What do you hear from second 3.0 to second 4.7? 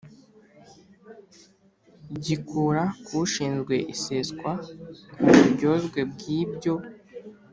k ushinzwe iseswa